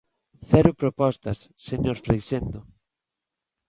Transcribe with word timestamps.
¡Cero 0.49 0.71
propostas, 0.81 1.39
señor 1.67 1.97
Freixendo! 2.05 2.59